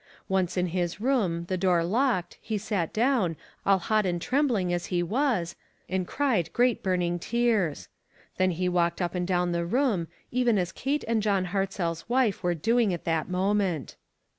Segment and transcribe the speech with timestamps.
[0.27, 3.35] Once in his room, the door locked, he sat down,
[3.67, 5.55] all hot and trembling as he was,
[5.87, 7.87] and cried great burn ing tears.
[8.37, 12.41] Then he walked up and down the room, even as Kate and John Hartzell's wife
[12.41, 13.95] were doing at that moment.